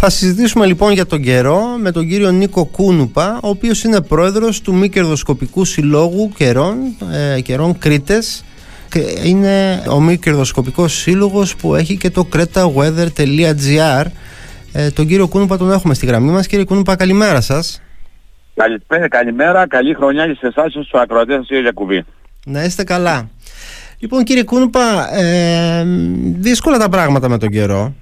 Θα 0.00 0.10
συζητήσουμε 0.10 0.66
λοιπόν 0.66 0.92
για 0.92 1.06
τον 1.06 1.22
καιρό 1.22 1.60
με 1.80 1.90
τον 1.90 2.08
κύριο 2.08 2.30
Νίκο 2.30 2.64
Κούνουπα, 2.64 3.38
ο 3.42 3.48
οποίος 3.48 3.84
είναι 3.84 4.02
πρόεδρος 4.02 4.60
του 4.60 4.74
μη 4.74 4.88
κερδοσκοπικού 4.88 5.64
συλλόγου 5.64 6.32
καιρών, 6.36 6.76
ε, 7.36 7.40
καιρών 7.40 7.78
Κρήτες. 7.78 8.44
Είναι 9.24 9.82
ο 9.90 10.00
μη 10.00 10.18
κερδοσκοπικός 10.18 10.92
σύλλογος 10.92 11.56
που 11.56 11.74
έχει 11.74 11.96
και 11.96 12.10
το 12.10 12.28
cretaweather.gr. 12.32 14.04
Ε, 14.72 14.90
τον 14.90 15.06
κύριο 15.06 15.28
Κούνουπα 15.28 15.56
τον 15.56 15.72
έχουμε 15.72 15.94
στη 15.94 16.06
γραμμή 16.06 16.30
μας. 16.30 16.46
Κύριε 16.46 16.64
Κούνουπα, 16.64 16.96
καλημέρα 16.96 17.40
σας. 17.40 17.82
Καλησπέρα, 18.54 19.08
καλημέρα, 19.08 19.66
καλή 19.66 19.94
χρονιά 19.94 20.26
και 20.26 20.36
σε 20.40 20.46
εσάς 20.46 20.64
και 20.72 20.80
στους 20.82 21.00
ακροατές 21.00 21.36
σας 21.36 21.46
κύριε 21.46 21.62
Γιακουβή. 21.62 22.04
Να 22.44 22.64
είστε 22.64 22.84
καλά. 22.84 23.28
Λοιπόν 23.98 24.24
κύριε 24.24 24.42
Κούνουπα, 24.42 25.14
ε, 25.14 25.84
δύσκολα 26.38 26.78
τα 26.78 26.88
πράγματα 26.88 27.28
με 27.28 27.38
τον 27.38 27.48
καιρό 27.48 27.94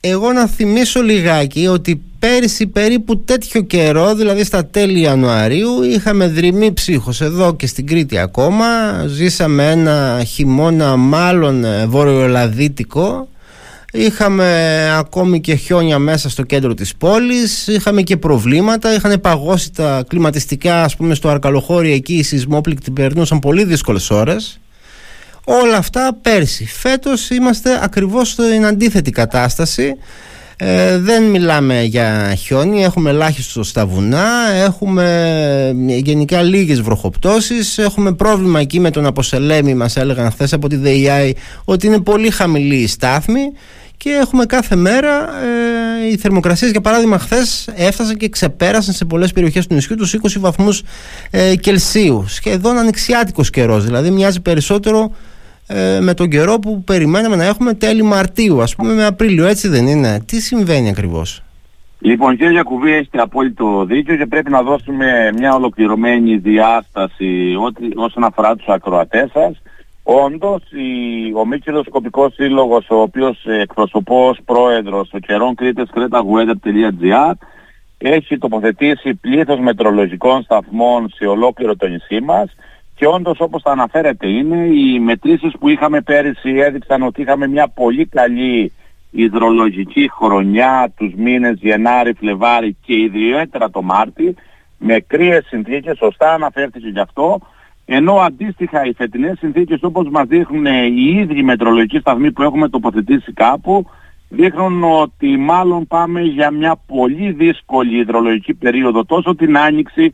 εγώ 0.00 0.32
να 0.32 0.46
θυμίσω 0.46 1.02
λιγάκι 1.02 1.66
ότι 1.66 2.02
πέρυσι 2.18 2.66
περίπου 2.66 3.18
τέτοιο 3.18 3.60
καιρό, 3.60 4.14
δηλαδή 4.14 4.44
στα 4.44 4.66
τέλη 4.66 5.00
Ιανουαρίου, 5.00 5.82
είχαμε 5.82 6.28
δρυμή 6.28 6.72
ψύχος 6.72 7.20
εδώ 7.20 7.54
και 7.54 7.66
στην 7.66 7.86
Κρήτη 7.86 8.18
ακόμα. 8.18 8.66
Ζήσαμε 9.06 9.70
ένα 9.70 10.22
χειμώνα 10.26 10.96
μάλλον 10.96 11.64
ε, 11.64 11.86
βορειοελλαδίτικο. 11.86 13.28
Είχαμε 13.92 14.88
ακόμη 14.98 15.40
και 15.40 15.54
χιόνια 15.54 15.98
μέσα 15.98 16.30
στο 16.30 16.42
κέντρο 16.42 16.74
της 16.74 16.94
πόλης, 16.96 17.66
είχαμε 17.66 18.02
και 18.02 18.16
προβλήματα, 18.16 18.94
είχαν 18.94 19.20
παγώσει 19.20 19.72
τα 19.72 20.04
κλιματιστικά 20.08 20.82
ας 20.82 20.96
πούμε 20.96 21.14
στο 21.14 21.28
Αρκαλοχώρι 21.28 21.92
εκεί 21.92 22.14
οι 22.14 22.22
σεισμόπληκτοι 22.22 22.90
περνούσαν 22.90 23.38
πολύ 23.38 23.64
δύσκολες 23.64 24.10
ώρες. 24.10 24.60
Όλα 25.50 25.76
αυτά 25.76 26.18
πέρσι. 26.22 26.66
Φέτος 26.66 27.30
είμαστε 27.30 27.78
ακριβώς 27.82 28.28
στην 28.28 28.66
αντίθετη 28.66 29.10
κατάσταση. 29.10 29.94
Ε, 30.56 30.98
δεν 30.98 31.22
μιλάμε 31.22 31.82
για 31.82 32.34
χιόνι, 32.38 32.82
έχουμε 32.82 33.10
ελάχιστο 33.10 33.62
στα 33.62 33.86
βουνά, 33.86 34.28
έχουμε 34.52 35.72
γενικά 35.86 36.42
λίγες 36.42 36.80
βροχοπτώσεις, 36.80 37.78
έχουμε 37.78 38.12
πρόβλημα 38.12 38.60
εκεί 38.60 38.80
με 38.80 38.90
τον 38.90 39.06
Αποσελέμη, 39.06 39.74
μας 39.74 39.96
έλεγαν 39.96 40.30
χθες 40.30 40.52
από 40.52 40.68
τη 40.68 40.76
ΔΕΙΑΗ 40.76 41.32
ότι 41.64 41.86
είναι 41.86 42.00
πολύ 42.00 42.30
χαμηλή 42.30 42.76
η 42.76 42.86
στάθμη 42.86 43.52
και 43.96 44.10
έχουμε 44.10 44.44
κάθε 44.44 44.76
μέρα 44.76 45.28
ε, 46.04 46.10
οι 46.10 46.16
θερμοκρασίες 46.16 46.70
για 46.70 46.80
παράδειγμα 46.80 47.18
χθες 47.18 47.68
έφτασαν 47.74 48.16
και 48.16 48.28
ξεπέρασαν 48.28 48.94
σε 48.94 49.04
πολλές 49.04 49.32
περιοχές 49.32 49.66
του 49.66 49.74
νησιού 49.74 49.96
τους 49.96 50.14
20 50.22 50.28
βαθμούς 50.38 50.82
ε, 51.30 51.56
Κελσίου 51.56 52.24
σχεδόν 52.28 52.78
ανοιξιάτικος 52.78 53.50
καιρός 53.50 53.84
δηλαδή 53.84 54.10
μοιάζει 54.10 54.40
περισσότερο 54.40 55.12
ε, 55.70 56.00
με 56.00 56.14
τον 56.14 56.28
καιρό 56.28 56.58
που 56.58 56.82
περιμέναμε 56.84 57.36
να 57.36 57.44
έχουμε 57.44 57.74
τέλη 57.74 58.02
Μαρτίου, 58.02 58.62
ας 58.62 58.76
πούμε 58.76 58.92
με 58.92 59.04
Απρίλιο, 59.04 59.46
έτσι 59.46 59.68
δεν 59.68 59.86
είναι. 59.86 60.20
Τι 60.26 60.40
συμβαίνει 60.40 60.88
ακριβώς; 60.88 61.42
Λοιπόν 62.00 62.36
κύριε 62.36 62.52
Γιακουβή 62.52 62.92
έχετε 62.92 63.18
απόλυτο 63.20 63.84
δίκιο 63.84 64.16
και 64.16 64.26
πρέπει 64.26 64.50
να 64.50 64.62
δώσουμε 64.62 65.32
μια 65.36 65.54
ολοκληρωμένη 65.54 66.36
διάσταση 66.36 67.56
ό,τι, 67.64 67.88
όσον 67.94 68.24
αφορά 68.24 68.56
τους 68.56 68.66
ακροατές 68.66 69.30
σας. 69.32 69.62
Όντως 70.02 70.62
η, 70.70 71.32
ο 71.34 71.46
μη 71.46 71.58
κερδοσκοπικός 71.58 72.34
σύλλογος 72.34 72.86
ο 72.90 73.00
οποίος 73.00 73.44
εκπροσωπώ 73.46 74.28
ως 74.28 74.38
πρόεδρος 74.44 75.10
ο 75.12 75.18
καιρών 75.18 75.54
Κρήτες 75.54 75.88
cretaweather.gr 75.94 77.32
έχει 77.98 78.38
τοποθετήσει 78.38 79.14
πλήθος 79.14 79.58
μετρολογικών 79.58 80.42
σταθμών 80.42 81.08
σε 81.14 81.24
ολόκληρο 81.26 81.76
το 81.76 81.86
νησί 81.86 82.20
μας 82.20 82.50
και 82.98 83.06
όντως 83.06 83.40
όπως 83.40 83.62
τα 83.62 83.70
αναφέρετε 83.70 84.28
είναι, 84.28 84.56
οι 84.56 85.00
μετρήσεις 85.00 85.52
που 85.58 85.68
είχαμε 85.68 86.00
πέρυσι 86.00 86.50
έδειξαν 86.50 87.02
ότι 87.02 87.22
είχαμε 87.22 87.46
μια 87.46 87.68
πολύ 87.68 88.06
καλή 88.06 88.72
υδρολογική 89.10 90.10
χρονιά 90.12 90.92
τους 90.96 91.12
μήνες 91.14 91.58
Γενάρη, 91.60 92.12
Φλεβάρη 92.12 92.76
και 92.84 92.94
ιδιαίτερα 92.94 93.70
το 93.70 93.82
Μάρτι 93.82 94.34
με 94.78 95.00
κρύες 95.00 95.46
συνθήκες, 95.46 95.96
σωστά 95.96 96.32
αναφέρθηκε 96.32 96.88
γι' 96.88 97.00
αυτό 97.00 97.40
ενώ 97.84 98.14
αντίστοιχα 98.14 98.84
οι 98.84 98.92
φετινές 98.92 99.38
συνθήκες 99.38 99.82
όπως 99.82 100.08
μας 100.08 100.26
δείχνουν 100.26 100.66
οι 100.66 101.16
ίδιοι 101.20 101.42
μετρολογικοί 101.42 101.98
σταθμοί 101.98 102.32
που 102.32 102.42
έχουμε 102.42 102.68
τοποθετήσει 102.68 103.32
κάπου 103.32 103.86
δείχνουν 104.28 104.84
ότι 104.84 105.36
μάλλον 105.36 105.86
πάμε 105.86 106.20
για 106.20 106.50
μια 106.50 106.80
πολύ 106.86 107.32
δύσκολη 107.32 107.98
υδρολογική 107.98 108.54
περίοδο 108.54 109.04
τόσο 109.04 109.34
την 109.34 109.58
Άνοιξη 109.58 110.12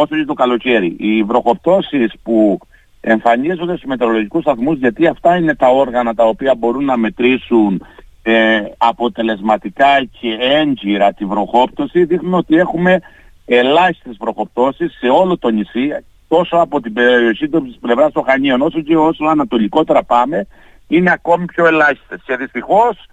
όσο 0.00 0.16
και 0.16 0.24
το 0.24 0.34
καλοκαίρι. 0.34 0.96
Οι 0.98 1.22
βροχοπτώσεις 1.22 2.12
που 2.22 2.58
εμφανίζονται 3.00 3.72
στους 3.72 3.88
μετεωρολογικούς 3.88 4.42
σταθμούς 4.42 4.78
γιατί 4.78 5.06
αυτά 5.06 5.36
είναι 5.36 5.54
τα 5.54 5.68
όργανα 5.68 6.14
τα 6.14 6.24
οποία 6.24 6.54
μπορούν 6.54 6.84
να 6.84 6.96
μετρήσουν 6.96 7.82
ε, 8.22 8.62
αποτελεσματικά 8.76 10.04
και 10.20 10.36
έγκυρα 10.40 11.12
τη 11.12 11.24
βροχόπτωση 11.24 12.04
δείχνουν 12.04 12.34
ότι 12.34 12.56
έχουμε 12.56 13.00
ελάχιστες 13.46 14.16
βροχοπτώσεις 14.20 14.98
σε 14.98 15.08
όλο 15.08 15.38
το 15.38 15.48
νησί 15.48 15.90
τόσο 16.28 16.56
από 16.56 16.80
την 16.80 16.92
περιοχή 16.92 17.48
της 17.48 17.78
πλευράς 17.80 18.12
των 18.12 18.24
Χανίων 18.24 18.60
όσο 18.60 18.80
και 18.80 18.96
όσο 18.96 19.24
ανατολικότερα 19.24 20.02
πάμε 20.02 20.46
είναι 20.88 21.12
ακόμη 21.12 21.44
πιο 21.44 21.66
ελάχιστες 21.66 22.22
και 22.26 22.36
δυστυχώς 22.36 23.06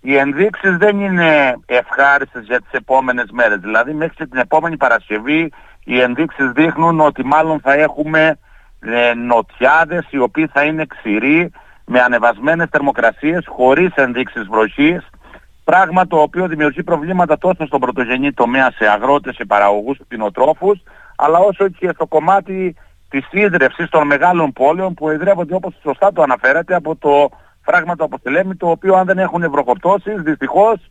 οι 0.00 0.16
ενδείξεις 0.16 0.76
δεν 0.76 1.00
είναι 1.00 1.58
ευχάριστες 1.66 2.44
για 2.44 2.60
τις 2.60 2.70
επόμενες 2.72 3.26
μέρες 3.30 3.58
δηλαδή 3.58 3.92
μέχρι 3.92 4.14
και 4.14 4.26
την 4.26 4.38
επόμενη 4.38 4.76
Παρασκευή 4.76 5.52
οι 5.84 6.00
ενδείξεις 6.00 6.50
δείχνουν 6.50 7.00
ότι 7.00 7.24
μάλλον 7.24 7.60
θα 7.60 7.72
έχουμε 7.72 8.38
ε, 8.80 9.14
νοτιάδες 9.14 10.06
οι 10.10 10.18
οποίοι 10.18 10.46
θα 10.46 10.64
είναι 10.64 10.86
ξηροί 10.86 11.50
με 11.84 12.00
ανεβασμένες 12.00 12.68
θερμοκρασίες 12.70 13.44
χωρίς 13.48 13.94
ενδείξεις 13.94 14.46
βροχής. 14.46 15.06
Πράγμα 15.64 16.06
το 16.06 16.16
οποίο 16.16 16.48
δημιουργεί 16.48 16.82
προβλήματα 16.82 17.38
τόσο 17.38 17.66
στον 17.66 17.80
πρωτογενή 17.80 18.32
τομέα 18.32 18.70
σε 18.70 18.86
αγρότες, 18.86 19.34
σε 19.34 19.44
παραγωγούς, 19.44 19.98
κτηνοτρόφους 19.98 20.82
αλλά 21.16 21.38
όσο 21.38 21.68
και 21.68 21.90
στο 21.94 22.06
κομμάτι 22.06 22.76
της 23.08 23.26
ίδρευσης 23.30 23.88
των 23.88 24.06
μεγάλων 24.06 24.52
πόλεων 24.52 24.94
που 24.94 25.08
εδρεύονται 25.08 25.54
όπως 25.54 25.74
σωστά 25.82 26.12
το 26.12 26.22
αναφέρατε 26.22 26.74
από 26.74 26.96
το 26.96 27.28
φράγμα 27.62 27.96
του 27.96 28.04
Αποστελέμη 28.04 28.56
το 28.56 28.70
οποίο 28.70 28.94
αν 28.94 29.06
δεν 29.06 29.18
έχουν 29.18 29.50
βροχοπτώσεις 29.50 30.22
δυστυχώς 30.22 30.90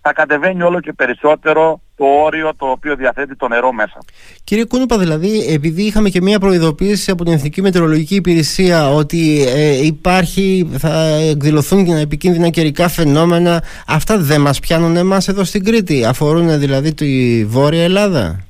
θα 0.00 0.12
κατεβαίνει 0.12 0.62
όλο 0.62 0.80
και 0.80 0.92
περισσότερο 0.92 1.80
το 1.96 2.04
όριο 2.04 2.52
το 2.56 2.66
οποίο 2.66 2.96
διαθέτει 2.96 3.36
το 3.36 3.48
νερό 3.48 3.72
μέσα. 3.72 3.98
Κύριε 4.44 4.64
Κούνουπα, 4.64 4.98
δηλαδή, 4.98 5.46
επειδή 5.48 5.82
είχαμε 5.82 6.08
και 6.08 6.20
μια 6.20 6.38
προειδοποίηση 6.38 7.10
από 7.10 7.24
την 7.24 7.32
Εθνική 7.32 7.62
Μετεωρολογική 7.62 8.14
Υπηρεσία 8.14 8.90
ότι 8.90 9.44
ε, 9.48 9.86
υπάρχει, 9.86 10.70
θα 10.78 11.04
εκδηλωθούν 11.30 11.86
επικίνδυνα 11.86 12.48
καιρικά 12.48 12.88
φαινόμενα, 12.88 13.62
αυτά 13.86 14.18
δεν 14.18 14.40
μας 14.40 14.60
πιάνουν 14.60 14.96
εμάς 14.96 15.28
εδώ 15.28 15.44
στην 15.44 15.64
Κρήτη, 15.64 16.04
αφορούν 16.04 16.58
δηλαδή 16.58 16.94
τη 16.94 17.44
Βόρεια 17.44 17.82
Ελλάδα; 17.82 18.44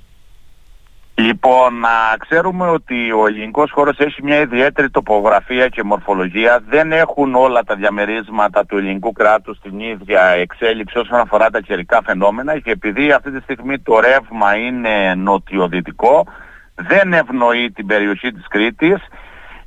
Λοιπόν, 1.17 1.79
να 1.79 2.17
ξέρουμε 2.19 2.69
ότι 2.69 3.13
ο 3.13 3.27
ελληνικός 3.27 3.71
χώρος 3.71 3.99
έχει 3.99 4.23
μια 4.23 4.41
ιδιαίτερη 4.41 4.91
τοπογραφία 4.91 5.69
και 5.69 5.83
μορφολογία. 5.83 6.63
Δεν 6.69 6.93
έχουν 6.93 7.35
όλα 7.35 7.63
τα 7.63 7.75
διαμερίσματα 7.75 8.67
του 8.67 8.77
ελληνικού 8.77 9.13
κράτους 9.13 9.61
την 9.61 9.81
ίδια 9.81 10.23
εξέλιξη 10.23 10.99
όσον 10.99 11.19
αφορά 11.19 11.51
τα 11.51 11.61
καιρικά 11.61 12.03
φαινόμενα 12.05 12.59
και 12.59 12.71
επειδή 12.71 13.13
αυτή 13.13 13.31
τη 13.31 13.41
στιγμή 13.41 13.79
το 13.79 14.01
ρεύμα 14.01 14.57
είναι 14.57 15.15
νοτιοδυτικό, 15.15 16.27
δεν 16.75 17.13
ευνοεί 17.13 17.71
την 17.71 17.87
περιοχή 17.87 18.33
της 18.33 18.47
Κρήτης, 18.49 19.03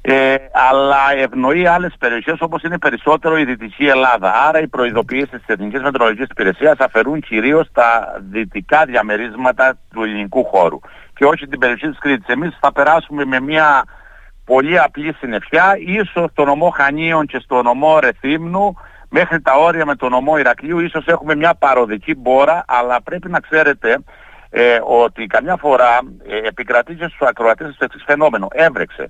ε, 0.02 0.36
αλλά 0.70 1.14
ευνοεί 1.18 1.68
άλλες 1.68 1.94
περιοχές 2.00 2.36
όπως 2.40 2.64
είναι 2.64 2.78
περισσότερο 2.78 3.38
η 3.38 3.46
Δυτική 3.46 3.86
Ελλάδα. 3.86 4.34
Άρα 4.48 4.62
οι 4.62 4.68
προειδοποιήσεις 4.68 5.30
της 5.30 5.48
Εθνικής 5.48 5.82
Μετρολογικής 5.82 6.28
Υπηρεσίας 6.30 6.78
αφαιρούν 6.78 7.22
κυρίως 7.22 7.72
τα 7.72 8.20
δυτικά 8.32 8.86
διαμερίσματα 8.86 9.78
του 9.94 10.04
ελληνικού 10.04 10.46
χώρου 10.46 10.80
και 11.18 11.26
όχι 11.26 11.48
την 11.48 11.60
περιοχή 11.60 11.90
της 11.90 12.00
Κρήτης. 12.00 12.28
Εμείς 12.28 12.58
θα 12.60 12.72
περάσουμε 12.72 13.26
με 13.26 13.40
μια 13.40 13.84
πολύ 14.46 14.80
απλή 14.80 15.14
συννεφιά, 15.14 15.76
ίσως 15.80 16.30
στο 16.32 16.46
νομό 16.46 16.70
Χανίων 16.70 17.26
και 17.26 17.40
στο 17.40 17.62
νομό 17.62 18.00
Ρεθύμνου, 18.00 18.78
μέχρι 19.10 19.42
τα 19.42 19.54
όρια 19.54 19.86
με 19.86 19.96
το 19.96 20.10
νομό 20.10 20.38
Ηρακλείου, 20.38 20.80
ίσως 20.80 21.06
έχουμε 21.06 21.36
μια 21.36 21.56
παροδική 21.56 22.16
μπόρα, 22.16 22.66
αλλά 22.68 23.02
πρέπει 23.02 23.30
να 23.30 23.40
ξέρετε 23.40 23.98
ε, 24.50 24.80
ότι 24.84 25.26
καμιά 25.26 25.56
φορά 25.56 26.00
ε, 26.28 26.48
επικρατεί 26.48 26.96
και 26.96 27.06
στους 27.08 27.28
ακροατές 27.28 27.76
το 27.78 27.86
εξής 27.86 28.04
φαινόμενο. 28.06 28.48
Έβρεξε. 28.52 29.10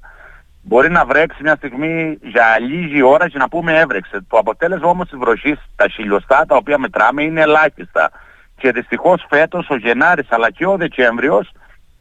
Μπορεί 0.62 0.90
να 0.90 1.06
βρέξει 1.06 1.44
μια 1.44 1.56
στιγμή 1.56 2.18
για 2.22 2.60
λίγη 2.60 3.02
ώρα 3.02 3.30
και 3.30 3.38
να 3.38 3.50
πούμε 3.50 3.80
έβρεξε. 3.80 4.26
Το 4.28 4.38
αποτέλεσμα 4.38 4.90
όμως 4.90 5.10
της 5.10 5.18
βροχής, 5.18 5.58
τα 5.76 5.88
χιλιοστά 5.88 6.46
τα 6.48 6.56
οποία 6.56 6.78
μετράμε 6.78 7.24
είναι 7.24 7.42
ελάχιστα. 7.42 8.12
Και 8.58 8.72
δυστυχώς 8.72 9.26
φέτος 9.30 9.70
ο 9.70 9.76
Γενάρης 9.76 10.28
αλλά 10.30 10.52
και 10.52 10.66
ο 10.66 10.78
Δεκέμβριος 10.78 11.52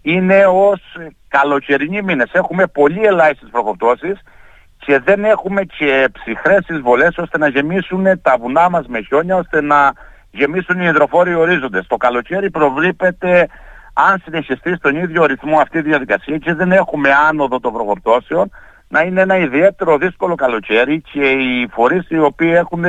είναι 0.06 0.46
ως 0.46 0.80
καλοκαιρινοί 1.28 2.02
μήνες. 2.02 2.30
Έχουμε 2.32 2.66
πολύ 2.66 3.04
ελάχιστες 3.04 3.48
προκοπτώσεις 3.50 4.18
και 4.78 4.98
δεν 4.98 5.24
έχουμε 5.24 5.62
και 5.64 6.08
ψυχρές 6.12 6.68
εισβολές 6.68 7.18
ώστε 7.18 7.38
να 7.38 7.48
γεμίσουν 7.48 8.04
τα 8.22 8.36
βουνά 8.38 8.70
μας 8.70 8.86
με 8.86 9.00
χιόνια, 9.00 9.36
ώστε 9.36 9.60
να 9.60 9.92
γεμίσουν 10.30 10.80
οι 10.80 10.86
υδροφόροι 10.88 11.34
ορίζοντες. 11.34 11.86
Το 11.86 11.96
καλοκαίρι 11.96 12.50
προβλέπεται 12.50 13.48
αν 13.92 14.20
συνεχιστεί 14.24 14.74
στον 14.74 14.96
ίδιο 14.96 15.24
ρυθμό 15.24 15.58
αυτή 15.58 15.78
η 15.78 15.82
διαδικασία 15.82 16.38
και 16.38 16.54
δεν 16.54 16.72
έχουμε 16.72 17.08
άνοδο 17.28 17.60
των 17.60 17.72
προκοπτώσεων, 17.72 18.50
να 18.88 19.00
είναι 19.00 19.20
ένα 19.20 19.36
ιδιαίτερο 19.36 19.96
δύσκολο 19.98 20.34
καλοκαίρι 20.34 21.00
και 21.12 21.30
οι 21.30 21.68
φορείς 21.70 22.10
οι 22.10 22.18
οποίοι 22.18 22.52
έχουν 22.54 22.84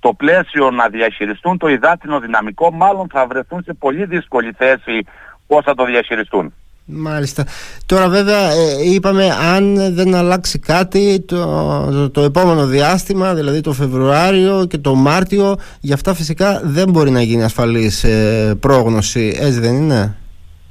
το 0.00 0.12
πλαίσιο 0.12 0.70
να 0.70 0.88
διαχειριστούν 0.88 1.58
το 1.58 1.68
υδάτινο 1.68 2.20
δυναμικό 2.20 2.70
μάλλον 2.70 3.06
θα 3.12 3.26
βρεθούν 3.26 3.62
σε 3.62 3.72
πολύ 3.72 4.04
δύσκολη 4.04 4.52
θέση 4.56 5.06
πώς 5.50 5.64
θα 5.64 5.74
το 5.74 5.84
διαχειριστούν. 5.84 6.52
Μάλιστα. 6.92 7.44
Τώρα 7.86 8.08
βέβαια 8.08 8.50
ε, 8.50 8.90
είπαμε 8.94 9.28
αν 9.54 9.94
δεν 9.94 10.14
αλλάξει 10.14 10.58
κάτι 10.58 11.20
το, 11.20 12.10
το, 12.10 12.20
επόμενο 12.20 12.66
διάστημα, 12.66 13.34
δηλαδή 13.34 13.60
το 13.60 13.72
Φεβρουάριο 13.72 14.66
και 14.68 14.78
το 14.78 14.94
Μάρτιο, 14.94 15.56
γι' 15.80 15.92
αυτά 15.92 16.14
φυσικά 16.14 16.60
δεν 16.64 16.90
μπορεί 16.90 17.10
να 17.10 17.22
γίνει 17.22 17.42
ασφαλής 17.42 18.04
ε, 18.04 18.54
πρόγνωση, 18.60 19.38
έτσι 19.40 19.60
δεν 19.60 19.74
είναι; 19.74 20.16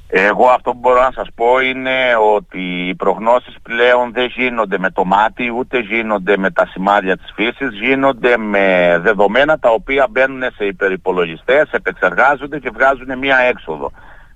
Εγώ 0.08 0.46
αυτό 0.46 0.70
που 0.70 0.78
μπορώ 0.80 1.02
να 1.02 1.12
σας 1.14 1.28
πω 1.34 1.60
είναι 1.60 1.96
ότι 2.36 2.88
οι 2.88 2.94
προγνώσεις 2.94 3.54
πλέον 3.62 4.12
δεν 4.12 4.26
γίνονται 4.36 4.78
με 4.78 4.90
το 4.90 5.04
μάτι 5.04 5.52
ούτε 5.58 5.78
γίνονται 5.78 6.36
με 6.36 6.50
τα 6.50 6.66
σημάδια 6.66 7.16
της 7.16 7.32
φύσης, 7.34 7.70
γίνονται 7.80 8.36
με 8.36 8.98
δεδομένα 9.02 9.58
τα 9.58 9.70
οποία 9.70 10.06
μπαίνουν 10.10 10.42
σε 10.56 10.64
υπερυπολογιστές, 10.64 11.68
επεξεργάζονται 11.70 12.58
και 12.58 12.70
βγάζουν 12.74 13.18
μία 13.18 13.36
έξοδο 13.36 13.92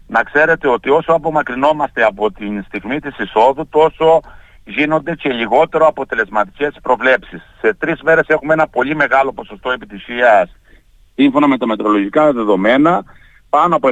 να 0.06 0.22
ξέρετε 0.22 0.68
ότι 0.68 0.90
όσο 0.90 1.12
απομακρυνόμαστε 1.12 2.04
από 2.04 2.32
την 2.32 2.62
στιγμή 2.62 3.00
της 3.00 3.18
εισόδου 3.18 3.68
τόσο 3.68 4.20
γίνονται 4.64 5.14
και 5.14 5.32
λιγότερο 5.32 5.86
αποτελεσματικές 5.86 6.76
προβλέψεις. 6.82 7.42
Σε 7.60 7.74
τρεις 7.74 8.02
μέρες 8.02 8.26
έχουμε 8.26 8.52
ένα 8.52 8.68
πολύ 8.68 8.94
μεγάλο 8.94 9.32
ποσοστό 9.32 9.70
επιτυχίας 9.70 10.56
σύμφωνα 11.14 11.46
με 11.46 11.58
τα 11.58 11.66
μετρολογικά 11.66 12.32
δεδομένα 12.32 13.04
πάνω 13.48 13.76
από 13.76 13.88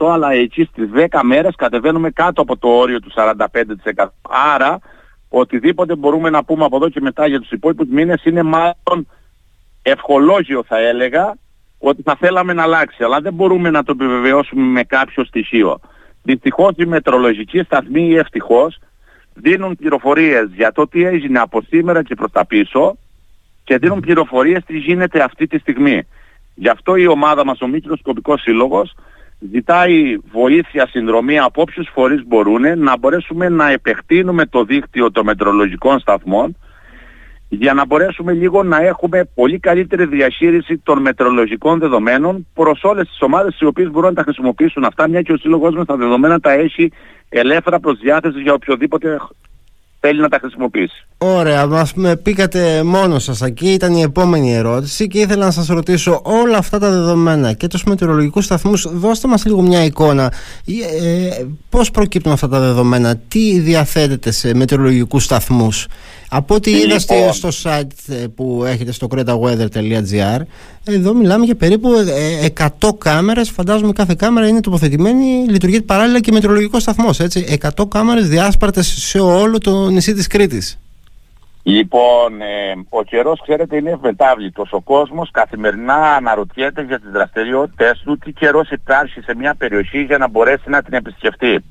95% 0.00 0.12
αλλά 0.12 0.32
εκεί 0.32 0.64
στις 0.64 0.90
10 0.94 1.20
μέρες 1.22 1.54
κατεβαίνουμε 1.56 2.10
κάτω 2.10 2.42
από 2.42 2.56
το 2.56 2.68
όριο 2.68 3.00
του 3.00 3.12
45%. 3.14 4.06
Άρα 4.54 4.78
οτιδήποτε 5.28 5.94
μπορούμε 5.94 6.30
να 6.30 6.44
πούμε 6.44 6.64
από 6.64 6.76
εδώ 6.76 6.88
και 6.88 7.00
μετά 7.00 7.26
για 7.26 7.40
τους 7.40 7.50
υπόλοιπους 7.50 7.88
μήνες 7.88 8.24
είναι 8.24 8.42
μάλλον 8.42 9.08
ευχολόγιο 9.82 10.64
θα 10.66 10.78
έλεγα 10.78 11.34
ότι 11.82 12.02
θα 12.02 12.16
θέλαμε 12.16 12.52
να 12.52 12.62
αλλάξει, 12.62 13.04
αλλά 13.04 13.20
δεν 13.20 13.32
μπορούμε 13.32 13.70
να 13.70 13.82
το 13.82 13.92
επιβεβαιώσουμε 13.92 14.62
με 14.62 14.84
κάποιο 14.84 15.24
στοιχείο. 15.24 15.80
Δυστυχώς 16.22 16.72
οι 16.76 16.86
μετρολογικοί 16.86 17.62
σταθμοί 17.62 18.08
ή 18.08 18.16
ευτυχώς 18.16 18.78
δίνουν 19.34 19.76
πληροφορίες 19.76 20.48
για 20.54 20.72
το 20.72 20.88
τι 20.88 21.04
έγινε 21.04 21.38
από 21.38 21.62
σήμερα 21.62 22.02
και 22.02 22.14
προς 22.14 22.30
τα 22.32 22.46
πίσω 22.46 22.96
και 23.64 23.78
δίνουν 23.78 24.00
πληροφορίες 24.00 24.64
τι 24.66 24.78
γίνεται 24.78 25.22
αυτή 25.22 25.46
τη 25.46 25.58
στιγμή. 25.58 26.02
Γι' 26.54 26.68
αυτό 26.68 26.96
η 26.96 27.06
ομάδα 27.06 27.44
μας, 27.44 27.60
ο 27.60 27.66
Μικροσκοπικός 27.66 28.40
Σύλλογος, 28.40 28.94
ζητάει 29.52 30.16
βοήθεια, 30.32 30.86
συνδρομή 30.86 31.38
από 31.38 31.62
όποιους 31.62 31.88
φορείς 31.92 32.26
μπορούν 32.26 32.78
να 32.78 32.98
μπορέσουμε 32.98 33.48
να 33.48 33.70
επεκτείνουμε 33.70 34.46
το 34.46 34.64
δίκτυο 34.64 35.10
των 35.10 35.24
μετρολογικών 35.24 35.98
σταθμών 35.98 36.56
για 37.52 37.74
να 37.74 37.86
μπορέσουμε 37.86 38.32
λίγο 38.32 38.62
να 38.62 38.82
έχουμε 38.82 39.28
πολύ 39.34 39.58
καλύτερη 39.58 40.06
διαχείριση 40.06 40.78
των 40.78 41.00
μετρολογικών 41.00 41.78
δεδομένων 41.78 42.46
προς 42.54 42.82
όλες 42.82 43.08
τις 43.08 43.20
ομάδες 43.20 43.60
οι 43.60 43.64
οποίες 43.64 43.90
μπορούν 43.90 44.08
να 44.08 44.14
τα 44.14 44.22
χρησιμοποιήσουν 44.22 44.84
αυτά, 44.84 45.08
μια 45.08 45.22
και 45.22 45.32
ο 45.32 45.36
Σύλλογος 45.36 45.74
μας 45.74 45.86
τα 45.86 45.96
δεδομένα 45.96 46.40
τα 46.40 46.52
έχει 46.52 46.92
ελεύθερα 47.28 47.80
προς 47.80 47.98
διάθεση 47.98 48.40
για 48.40 48.52
οποιοδήποτε 48.52 49.18
θέλει 50.00 50.20
να 50.20 50.28
τα 50.28 50.38
χρησιμοποιήσει. 50.38 51.06
Ωραία, 51.18 51.66
μα 51.66 51.88
με 51.94 52.16
πήκατε 52.16 52.82
μόνος 52.82 53.22
σας 53.22 53.42
εκεί. 53.42 53.68
Ήταν 53.72 53.94
η 53.94 54.02
επόμενη 54.02 54.54
ερώτηση 54.54 55.06
και 55.06 55.18
ήθελα 55.18 55.44
να 55.44 55.50
σας 55.50 55.66
ρωτήσω 55.66 56.20
όλα 56.24 56.56
αυτά 56.56 56.78
τα 56.78 56.90
δεδομένα 56.90 57.52
και 57.52 57.66
τους 57.66 57.84
μετεωρολογικού 57.84 58.40
σταθμούς. 58.40 58.86
Δώστε 58.90 59.28
μας 59.28 59.44
λίγο 59.44 59.62
μια 59.62 59.84
εικόνα. 59.84 60.32
Ε, 60.66 61.44
Πώς 61.70 61.90
προκύπτουν 61.90 62.32
αυτά 62.32 62.48
τα 62.48 62.60
δεδομένα, 62.60 63.16
τι 63.16 63.58
διαθέτεται 63.58 64.30
σε 64.30 64.54
μετεωρολογικού 64.54 65.18
σταθμούς; 65.18 65.86
Από 66.32 66.54
ό,τι 66.54 66.70
είδα 66.70 66.96
λοιπόν. 66.98 67.32
στο 67.32 67.48
site 67.62 68.14
ε, 68.14 68.26
που 68.34 68.64
έχετε 68.66 68.92
στο 68.92 69.06
cretaweather.gr 69.10 70.40
εδώ 70.84 71.14
μιλάμε 71.14 71.44
για 71.44 71.54
περίπου 71.54 71.88
100 72.56 72.68
ε, 72.82 72.88
κάμερες 72.98 73.50
φαντάζομαι 73.50 73.92
κάθε 73.92 74.14
κάμερα 74.18 74.48
είναι 74.48 74.60
τοποθετημένη 74.60 75.44
λειτουργεί 75.48 75.82
παράλληλα 75.82 76.20
και 76.20 76.32
μετρολογικό 76.32 76.80
σταθμός 76.80 77.20
έτσι 77.20 77.58
100 77.76 77.88
κάμερες 77.88 78.28
διάσπαρτες 78.28 78.86
σε 78.86 79.18
όλο 79.20 79.58
το 79.58 79.88
νησί 79.88 80.14
της 80.14 80.26
Κρήτης 80.26 80.78
Λοιπόν, 81.62 82.40
ε, 82.40 82.74
ο 82.88 83.02
καιρός 83.02 83.40
ξέρετε 83.42 83.76
είναι 83.76 83.90
ευμετάβλητος. 83.90 84.72
Ο 84.72 84.80
κόσμος 84.80 85.30
καθημερινά 85.30 85.94
αναρωτιέται 85.94 86.82
για 86.82 87.00
τις 87.00 87.10
δραστηριότητες 87.10 88.02
του 88.04 88.18
τι 88.18 88.32
καιρός 88.32 88.70
υπάρχει 88.70 89.20
σε 89.20 89.34
μια 89.34 89.54
περιοχή 89.54 90.02
για 90.02 90.18
να 90.18 90.28
μπορέσει 90.28 90.70
να 90.70 90.82
την 90.82 90.94
επισκεφτεί. 90.94 91.64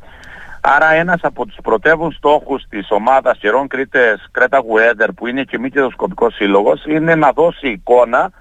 Άρα 0.61 0.94
ένας 0.94 1.19
από 1.21 1.45
τους 1.45 1.57
πρωτεύους 1.63 2.15
στόχους 2.15 2.63
της 2.69 2.88
ομάδας 2.91 3.38
καιρών 3.38 3.67
Κρήτες 3.67 4.27
Κρέτα 4.31 4.59
Weather 4.61 5.07
που 5.15 5.27
είναι 5.27 5.44
και 5.44 5.59
μη 5.59 5.69
κερδοσκοπικός 5.69 6.35
σύλλογος 6.35 6.85
είναι 6.85 7.15
να 7.15 7.31
δώσει 7.31 7.67
εικόνα 7.67 8.31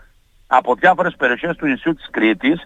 από 0.47 0.75
διάφορες 0.75 1.15
περιοχές 1.19 1.57
του 1.57 1.67
νησιού 1.67 1.95
της 1.95 2.09
Κρήτης 2.11 2.63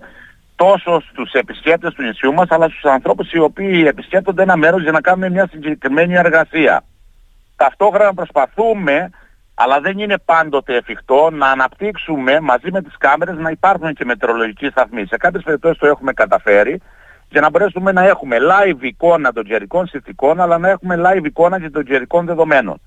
τόσο 0.57 1.01
στους 1.01 1.33
επισκέπτες 1.33 1.95
του 1.95 2.03
νησιού 2.03 2.33
μας 2.33 2.47
αλλά 2.51 2.69
στους 2.69 2.85
ανθρώπους 2.85 3.33
οι 3.33 3.39
οποίοι 3.39 3.85
επισκέπτονται 3.87 4.43
ένα 4.43 4.57
μέρος 4.57 4.83
για 4.83 4.93
να 4.93 5.01
κάνουν 5.01 5.33
μια 5.33 5.49
συγκεκριμένη 5.51 6.15
εργασία. 6.15 6.85
Ταυτόχρονα 7.57 8.15
προσπαθούμε 8.15 9.11
αλλά 9.55 9.81
δεν 9.81 9.99
είναι 9.99 10.19
πάντοτε 10.19 10.77
εφικτό 10.77 11.31
να 11.31 11.51
αναπτύξουμε 11.51 12.41
μαζί 12.41 12.71
με 12.71 12.83
τις 12.83 12.97
κάμερες 12.99 13.37
να 13.37 13.51
υπάρχουν 13.51 13.95
και 13.95 14.05
μετεωρολογικοί 14.05 14.67
σταθμοί. 14.67 15.07
Σε 15.07 15.17
κάποιες 15.17 15.43
περιπτώσεις 15.43 15.79
το 15.79 15.87
έχουμε 15.87 16.13
καταφέρει 16.13 16.81
για 17.33 17.41
να 17.41 17.51
μπορέσουμε 17.51 17.93
να 17.93 18.05
έχουμε 18.05 18.37
live 18.41 18.83
εικόνα 18.83 19.33
των 19.33 19.45
καιρικών 19.45 19.87
συνθηκών 19.87 20.41
αλλά 20.41 20.59
να 20.59 20.69
έχουμε 20.69 21.01
live 21.05 21.25
εικόνα 21.25 21.61
και 21.61 21.71
των 21.71 21.85
καιρικών 21.85 22.27
δεδομένων. 22.27 22.81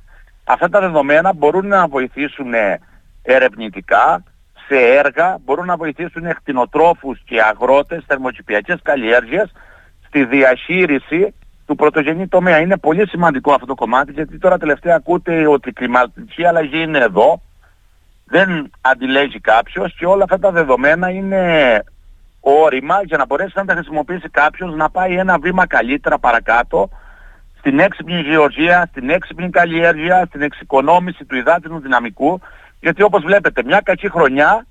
Αυτά 0.44 0.70
τα 0.70 0.80
δεδομένα 0.80 1.34
μπορούν 1.34 1.68
να 1.68 1.88
βοηθήσουν 1.88 2.54
ερευνητικά 3.22 4.24
σε 4.68 4.76
έργα, 4.76 5.38
μπορούν 5.46 5.66
να 5.66 5.76
βοηθήσουν 5.76 6.26
εκτινοτρόφους 6.26 7.22
και 7.26 7.42
αγρότες, 7.42 8.04
θερμοκηπιακές 8.08 8.80
καλλιέργειες 8.84 9.52
στη 10.08 10.26
διαχείριση 10.26 11.34
του 11.66 11.76
πρωτογενή 11.76 12.28
τομέα. 12.28 12.60
Είναι 12.60 12.78
πολύ 12.78 13.08
σημαντικό 13.08 13.54
αυτό 13.54 13.66
το 13.66 13.76
κομμάτι 13.76 14.12
γιατί 14.12 14.38
τώρα 14.38 14.58
τελευταία 14.58 14.96
ακούτε 14.96 15.48
ότι 15.48 15.70
η 15.70 15.74
κλιματική 15.74 16.46
αλλαγή 16.46 16.82
είναι 16.82 17.00
εδώ, 17.00 17.42
δεν 18.26 18.72
αντιλέγει 18.82 19.40
κάποιος 19.40 19.96
και 19.98 20.06
όλα 20.06 20.24
αυτά 20.24 20.40
τα 20.40 20.52
δεδομένα 20.52 21.10
είναι 21.10 21.84
όρημα 22.48 23.04
για 23.04 23.18
να 23.18 23.26
μπορέσει 23.26 23.52
να 23.56 23.66
τα 23.66 23.74
χρησιμοποιήσει 23.74 24.30
κάποιος 24.30 24.76
να 24.76 24.90
πάει 24.90 25.16
ένα 25.16 25.40
βήμα 25.40 25.68
καλύτερα 25.68 26.20
παρακάτω 26.20 26.90
στην 27.58 27.80
έξυπνη 27.80 28.22
γεωργία, 28.22 28.88
στην 28.90 29.10
έξυπνη 29.10 29.50
καλλιέργεια, 29.50 30.26
στην 30.28 30.42
εξοικονόμηση 30.42 31.26
του 31.26 31.36
υδάτινου 31.36 31.80
δυναμικού 31.80 32.40
γιατί 32.80 33.02
όπως 33.02 33.24
βλέπετε 33.24 33.64
μια 33.64 33.82
κακή 33.82 34.10
χρονιά 34.10 34.66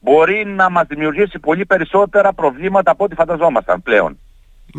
μπορεί 0.00 0.44
να 0.46 0.70
μας 0.70 0.86
δημιουργήσει 0.86 1.38
πολύ 1.38 1.66
περισσότερα 1.66 2.32
προβλήματα 2.32 2.90
από 2.90 3.04
ό,τι 3.04 3.14
φανταζόμασταν 3.14 3.82
πλέον. 3.82 4.18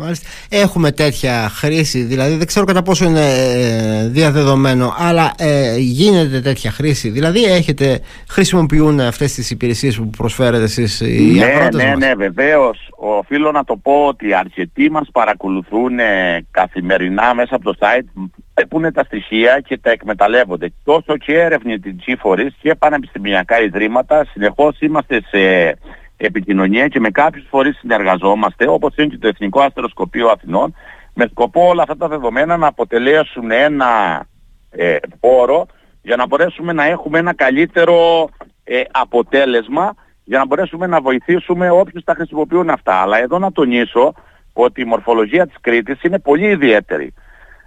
Μάλιστα. 0.00 0.28
Έχουμε 0.48 0.92
τέτοια 0.92 1.48
χρήση, 1.48 2.02
δηλαδή 2.02 2.34
δεν 2.34 2.46
ξέρω 2.46 2.66
κατά 2.66 2.82
πόσο 2.82 3.04
είναι 3.04 3.20
ε, 3.20 4.08
διαδεδομένο, 4.08 4.94
αλλά 4.98 5.32
ε, 5.38 5.76
γίνεται 5.78 6.40
τέτοια 6.40 6.70
χρήση. 6.70 7.08
Δηλαδή 7.08 7.44
έχετε, 7.44 8.00
χρησιμοποιούν 8.28 9.00
αυτές 9.00 9.34
τις 9.34 9.50
υπηρεσίες 9.50 9.96
που 9.96 10.10
προσφέρετε 10.10 10.62
εσείς 10.62 11.00
οι 11.00 11.34
ναι, 11.38 11.44
αγρότες 11.44 11.82
Ναι, 11.82 11.90
μας; 11.90 11.98
ναι, 11.98 12.14
βεβαίως. 12.14 12.78
Οφείλω 13.00 13.50
να 13.50 13.64
το 13.64 13.76
πω 13.76 14.06
ότι 14.06 14.34
αρκετοί 14.34 14.90
μας 14.90 15.08
παρακολουθούν 15.12 15.98
ε, 15.98 16.46
καθημερινά 16.50 17.34
μέσα 17.34 17.54
από 17.54 17.64
το 17.64 17.74
site, 17.80 18.30
βλέπουν 18.54 18.92
τα 18.92 19.04
στοιχεία 19.04 19.60
και 19.66 19.78
τα 19.78 19.90
εκμεταλλεύονται. 19.90 20.72
Τόσο 20.84 21.16
και 21.16 21.40
ερευνητικοί 21.40 22.16
φορείς 22.16 22.54
και 22.60 22.74
πανεπιστημιακά 22.74 23.60
ιδρύματα, 23.62 24.26
συνεχώς 24.32 24.80
είμαστε 24.80 25.22
σε 25.30 25.74
επικοινωνία 26.18 26.88
και 26.88 27.00
με 27.00 27.10
κάποιους 27.10 27.46
φορείς 27.48 27.78
συνεργαζόμαστε, 27.78 28.68
όπως 28.68 28.96
είναι 28.96 29.06
και 29.06 29.18
το 29.18 29.28
Εθνικό 29.28 29.60
Αστεροσκοπείο 29.60 30.28
Αθηνών, 30.28 30.74
με 31.14 31.26
σκοπό 31.30 31.68
όλα 31.68 31.82
αυτά 31.82 31.96
τα 31.96 32.08
δεδομένα 32.08 32.56
να 32.56 32.66
αποτελέσουν 32.66 33.50
ένα 33.50 34.24
ε, 34.70 34.96
πόρο 35.20 35.66
για 36.02 36.16
να 36.16 36.26
μπορέσουμε 36.26 36.72
να 36.72 36.84
έχουμε 36.84 37.18
ένα 37.18 37.34
καλύτερο 37.34 38.28
ε, 38.64 38.82
αποτέλεσμα 38.90 39.94
για 40.24 40.38
να 40.38 40.46
μπορέσουμε 40.46 40.86
να 40.86 41.00
βοηθήσουμε 41.00 41.70
όποιους 41.70 42.04
τα 42.04 42.14
χρησιμοποιούν 42.14 42.70
αυτά. 42.70 42.94
Αλλά 42.94 43.18
εδώ 43.18 43.38
να 43.38 43.52
τονίσω 43.52 44.14
ότι 44.52 44.80
η 44.80 44.84
μορφολογία 44.84 45.46
της 45.46 45.56
Κρήτης 45.60 46.02
είναι 46.02 46.18
πολύ 46.18 46.46
ιδιαίτερη. 46.46 47.14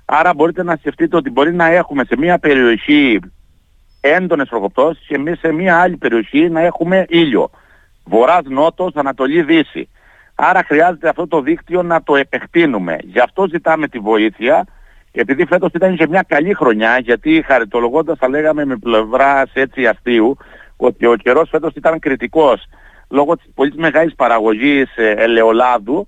Άρα 0.05 0.34
μπορείτε 0.34 0.63
να 0.63 0.75
σκεφτείτε 0.75 1.15
ότι 1.15 1.29
μπορεί 1.29 1.53
να 1.53 1.65
έχουμε 1.65 2.03
σε 2.03 2.17
μια 2.17 2.39
περιοχή 2.39 3.20
έντονες 4.01 4.48
προκοπτώσεις 4.50 5.08
και 5.08 5.15
εμείς 5.15 5.39
σε 5.39 5.51
μια 5.51 5.79
άλλη 5.79 5.98
περιοχή 5.98 6.50
να 6.50 6.62
έχουμε 6.62 7.05
ήλιο 7.10 7.50
βορράς 8.03 8.43
νότος, 8.43 8.96
ανατολή 8.96 9.43
δύση. 9.43 9.89
Άρα 10.36 10.63
χρειάζεται 10.67 11.10
αυτό 11.10 11.27
το 11.27 11.41
δίκτυο 11.41 11.84
να 11.84 12.03
το 12.03 12.15
επεκτείνουμε. 12.15 12.98
Γι' 13.01 13.20
αυτό 13.20 13.48
ζητάμε 13.48 13.88
τη 13.88 14.00
βοήθεια, 14.00 14.65
επειδή 15.12 15.46
φέτος 15.46 15.70
ήταν 15.74 15.96
και 15.96 16.08
μια 16.08 16.25
καλή 16.27 16.53
χρονιά, 16.53 16.98
γιατί 16.98 17.43
χαριτολογώντας 17.48 18.17
θα 18.17 18.29
λέγαμε 18.29 18.65
με 18.65 18.75
πλευράς 18.75 19.51
έτσι 19.53 19.88
αστείου, 19.88 20.38
ότι 20.77 21.05
ο 21.05 21.15
καιρός 21.15 21.50
φέτος 21.50 21.74
ήταν 21.74 22.00
κριτικός. 22.00 22.63
Λόγω 23.10 23.36
της 23.36 23.46
πολύ 23.55 23.74
μεγάλης 23.75 24.15
παραγωγής 24.15 24.98
ε, 24.98 25.12
ελαιολάδου, 25.12 26.08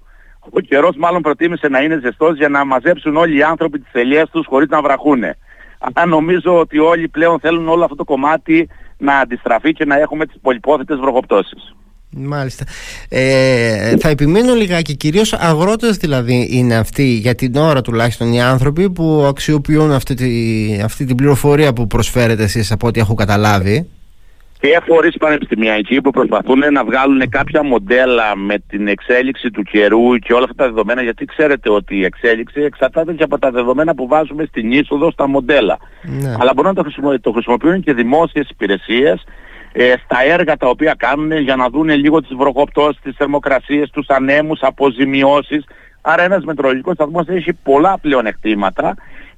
ο 0.50 0.60
καιρός 0.60 0.96
μάλλον 0.96 1.22
προτίμησε 1.22 1.68
να 1.68 1.82
είναι 1.82 2.00
ζεστός 2.04 2.38
για 2.38 2.50
να 2.50 2.66
μαζέψουν 2.66 3.16
όλοι 3.16 3.38
οι 3.38 3.44
άνθρωποι 3.44 3.80
τις 3.80 3.94
ελιές 3.94 4.30
τους 4.30 4.46
χωρίς 4.46 4.70
να 4.70 4.82
βραχούνε. 4.82 5.38
Αλλά 5.80 6.06
νομίζω 6.06 6.60
ότι 6.60 6.80
όλοι 6.80 7.08
πλέον 7.08 7.40
θέλουν 7.40 7.68
όλο 7.68 7.84
αυτό 7.84 7.96
το 7.96 8.04
κομμάτι 8.04 8.70
να 8.98 9.18
αντιστραφεί 9.18 9.74
και 9.74 9.86
να 9.86 10.00
έχουμε 10.00 10.26
τις 10.26 10.40
πολυπόθητες 10.42 10.98
βροχοπτώσεις. 10.98 11.76
Μάλιστα. 12.16 12.66
Ε, 13.10 13.98
θα 13.98 14.10
επιμείνω 14.10 14.54
λιγάκι, 14.54 14.96
κυρίως 14.96 15.34
αγρότες 15.34 15.98
δηλαδή 15.98 16.48
είναι 16.52 16.76
αυτοί 16.76 17.04
για 17.04 17.36
την 17.36 17.56
ώρα 17.56 17.82
τουλάχιστον 17.82 18.34
οι 18.34 18.42
άνθρωποι 18.42 18.90
που 18.90 19.26
αξιοποιούν 19.28 19.92
αυτή, 19.92 20.14
τη, 20.14 20.80
αυτή 20.84 21.06
την 21.06 21.16
πληροφορία 21.16 21.74
που 21.74 21.88
προσφέρετε 21.88 22.44
εσείς 22.44 22.72
από 22.72 22.88
ό,τι 22.88 23.00
έχω 23.00 23.14
καταλάβει 23.14 23.88
και 24.64 24.82
φορείς 24.86 25.18
πανεπιστημιακοί 25.18 26.02
που 26.02 26.12
προσπαθούν 26.12 26.60
να 26.72 26.84
βγάλουν 26.84 27.30
κάποια 27.30 27.64
μοντέλα 27.64 28.36
με 28.36 28.56
την 28.68 28.88
εξέλιξη 28.88 29.52
του 29.52 29.64
καιρού 29.64 30.18
και 30.18 30.34
όλα 30.34 30.44
αυτά 30.44 30.56
τα 30.56 30.66
δεδομένα 30.66 31.02
γιατί 31.02 31.26
ξέρετε 31.26 31.70
ότι 31.70 31.96
η 31.96 32.04
εξέλιξη 32.04 32.62
εξαρτάται 32.62 33.14
και 33.14 33.24
από 33.24 33.40
τα 33.40 33.52
δεδομένα 33.52 33.96
που 33.96 34.08
βάζουμε 34.08 34.46
στην 34.46 34.72
είσοδο 34.72 35.12
στα 35.12 35.28
μοντέλα. 35.28 35.78
Ναι. 36.02 36.36
Αλλά 36.40 36.52
μπορούν 36.56 36.74
να 36.76 36.84
το, 36.84 37.20
το 37.22 37.32
χρησιμοποιούν 37.32 37.82
και 37.82 37.94
δημόσιες 37.94 38.50
υπηρεσίες 38.50 39.24
ε, 39.76 39.94
στα 40.04 40.24
έργα 40.24 40.58
τα 40.58 40.68
οποία 40.68 40.94
κάνουν 40.98 41.32
για 41.32 41.56
να 41.56 41.70
δουν 41.70 41.90
λίγο 41.90 42.22
τις 42.22 42.36
βροχοπτώσεις, 42.36 43.02
τις 43.02 43.16
θερμοκρασίες, 43.18 43.90
τους 43.90 44.08
ανέμους, 44.08 44.60
αποζημιώσεις. 44.62 45.64
Άρα 46.02 46.24
ένας 46.24 46.44
μετρολογικός 46.44 46.94
σταθμός 46.94 47.28
έχει 47.28 47.54
πολλά 47.54 47.98
πλεονεκτήματα 48.02 48.96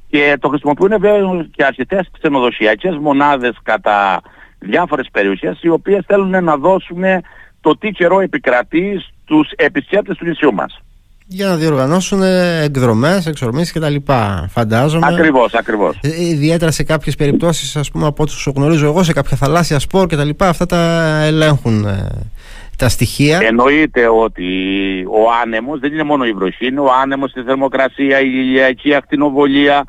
και 0.10 0.38
το 0.40 0.48
χρησιμοποιούν 0.48 1.00
βέβαια 1.00 1.48
και 1.52 1.64
αρκετές 1.64 2.10
ξενοδοσιακές 2.20 2.98
μονάδες 2.98 3.58
κατά 3.64 4.22
διάφορες 4.60 5.08
περιοχές 5.12 5.60
οι 5.62 5.70
οποίες 5.70 6.04
θέλουν 6.08 6.44
να 6.44 6.58
δώσουν 6.58 7.04
το 7.62 7.78
τι 7.78 7.92
καιρό 7.92 8.20
επικρατεί 8.20 9.00
στους 9.00 9.52
επισκέπτες 9.56 10.18
του 10.18 10.26
νησιού 10.26 10.54
μας. 10.54 10.85
Για 11.28 11.48
να 11.48 11.56
διοργανώσουν 11.56 12.22
εκδρομές, 12.64 13.26
εξορμήσεις 13.26 13.72
και 13.72 13.80
τα 13.80 13.90
λοιπά, 13.90 14.48
φαντάζομαι. 14.50 15.08
Ακριβώς, 15.08 15.54
ακριβώς. 15.54 16.00
Ε, 16.02 16.24
ιδιαίτερα 16.24 16.72
σε 16.72 16.84
κάποιες 16.84 17.16
περιπτώσεις, 17.16 17.76
ας 17.76 17.92
πούμε, 17.92 18.06
από 18.06 18.24
ό,τι 18.24 18.52
γνωρίζω 18.56 18.86
εγώ, 18.86 19.04
σε 19.04 19.14
κάποια 19.14 19.38
θαλάσσια 19.38 19.80
σπορ 19.80 20.08
και 20.08 20.16
τα 20.16 20.24
λοιπά, 20.24 20.48
αυτά 20.48 20.66
τα 20.66 21.12
ελέγχουν 21.24 21.86
ε, 21.86 22.10
τα 22.78 22.90
στοιχεία. 22.90 23.40
Εννοείται 23.42 24.08
ότι 24.08 24.46
ο 25.10 25.32
άνεμος 25.44 25.80
δεν 25.80 25.94
είναι 25.94 26.04
μόνο 26.04 26.26
η 26.26 26.32
βροχή, 26.32 26.66
είναι 26.66 26.80
ο 26.80 26.88
άνεμος, 27.02 27.34
η 27.36 27.42
θερμοκρασία, 27.42 28.20
η 28.22 28.30
ηλιακή 28.32 28.96
ακτινοβολία, 28.96 29.84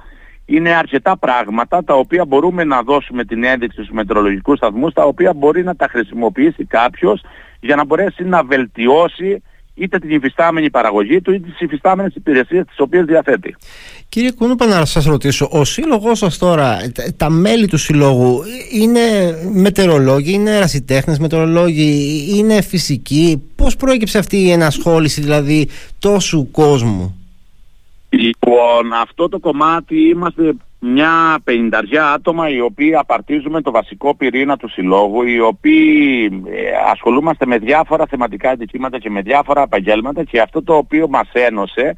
είναι 0.46 0.70
αρκετά 0.70 1.16
πράγματα 1.18 1.84
τα 1.84 1.94
οποία 1.94 2.24
μπορούμε 2.24 2.64
να 2.64 2.82
δώσουμε 2.82 3.24
την 3.24 3.44
ένδειξη 3.44 3.76
στους 3.82 3.94
μετρολογικούς 3.94 4.56
σταθμούς 4.56 4.92
τα 4.92 5.04
οποία 5.04 5.32
μπορεί 5.32 5.64
να 5.64 5.76
τα 5.76 5.88
χρησιμοποιήσει 5.90 6.64
κάποιος 6.64 7.24
για 7.60 7.76
να 7.76 7.84
μπορέσει 7.84 8.24
να 8.24 8.44
βελτιώσει 8.44 9.42
είτε 9.76 9.98
την 9.98 10.10
υφιστάμενη 10.10 10.70
παραγωγή 10.70 11.20
του 11.20 11.32
είτε 11.32 11.48
τις 11.48 11.60
υφιστάμενες 11.60 12.14
υπηρεσίες 12.14 12.64
τις 12.66 12.78
οποίες 12.78 13.04
διαθέτει. 13.04 13.56
Κύριε 14.08 14.32
Κούνουπα 14.32 14.66
να 14.66 14.84
σας 14.84 15.04
ρωτήσω, 15.04 15.48
ο 15.50 15.64
σύλλογός 15.64 16.18
σας 16.18 16.38
τώρα, 16.38 16.76
τα 17.16 17.30
μέλη 17.30 17.66
του 17.66 17.76
συλλόγου 17.76 18.42
είναι 18.72 19.00
μετεωρολόγοι, 19.52 20.32
είναι 20.32 20.56
ερασιτέχνες 20.56 21.18
μετεωρολόγοι, 21.18 22.24
είναι 22.36 22.62
φυσικοί; 22.62 23.42
Πώς 23.56 23.76
προέκυψε 23.76 24.18
αυτή 24.18 24.36
η 24.36 24.50
ενασχόληση 24.50 25.20
δηλαδή 25.20 25.68
τόσου 25.98 26.50
κόσμου; 26.50 27.20
Λοιπόν, 28.08 28.92
αυτό 29.02 29.28
το 29.28 29.38
κομμάτι 29.38 30.08
είμαστε 30.08 30.54
μια 30.86 31.38
πενηνταριά 31.44 32.12
άτομα 32.12 32.48
οι 32.48 32.60
οποίοι 32.60 32.94
απαρτίζουμε 32.94 33.60
το 33.60 33.70
βασικό 33.70 34.14
πυρήνα 34.14 34.56
του 34.56 34.68
συλλόγου, 34.68 35.22
οι 35.22 35.40
οποίοι 35.40 36.42
ε, 36.46 36.90
ασχολούμαστε 36.90 37.46
με 37.46 37.58
διάφορα 37.58 38.06
θεματικά 38.06 38.50
αντικείμενα 38.50 38.98
και 38.98 39.10
με 39.10 39.20
διάφορα 39.20 39.62
επαγγέλματα 39.62 40.24
και 40.24 40.40
αυτό 40.40 40.62
το 40.62 40.74
οποίο 40.76 41.08
μας 41.08 41.30
ένωσε 41.32 41.94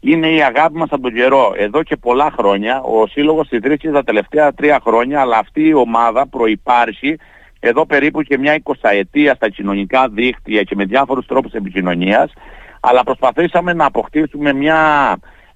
είναι 0.00 0.28
η 0.28 0.42
αγάπη 0.42 0.76
μας 0.76 0.88
από 0.90 1.02
τον 1.02 1.14
καιρό. 1.14 1.52
Εδώ 1.56 1.82
και 1.82 1.96
πολλά 1.96 2.32
χρόνια, 2.38 2.80
ο 2.80 3.06
Σύλλογος 3.06 3.50
ιδρύθηκε 3.50 3.90
τα 3.90 4.04
τελευταία 4.04 4.52
τρία 4.52 4.80
χρόνια, 4.84 5.20
αλλά 5.20 5.38
αυτή 5.38 5.66
η 5.66 5.74
ομάδα 5.74 6.26
προϋπάρχει 6.26 7.18
εδώ 7.60 7.86
περίπου 7.86 8.22
και 8.22 8.38
μια 8.38 8.54
εικοσαετία 8.54 9.34
στα 9.34 9.48
κοινωνικά 9.48 10.08
δίκτυα 10.08 10.62
και 10.62 10.74
με 10.74 10.84
διάφορους 10.84 11.26
τρόπους 11.26 11.52
επικοινωνίας, 11.52 12.32
αλλά 12.80 13.02
προσπαθήσαμε 13.02 13.72
να 13.72 13.84
αποκτήσουμε 13.84 14.52
μια 14.52 14.78